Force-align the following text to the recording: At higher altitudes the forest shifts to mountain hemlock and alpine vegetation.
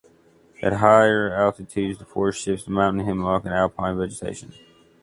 At 0.63 0.73
higher 0.77 1.29
altitudes 1.31 1.99
the 1.99 2.05
forest 2.05 2.41
shifts 2.41 2.65
to 2.65 2.71
mountain 2.71 3.05
hemlock 3.05 3.45
and 3.45 3.53
alpine 3.53 3.99
vegetation. 3.99 4.51